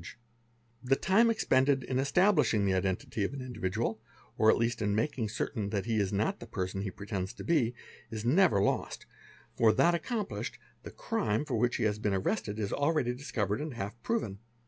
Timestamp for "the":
0.90-1.02, 2.64-2.74, 6.38-6.46, 10.84-10.92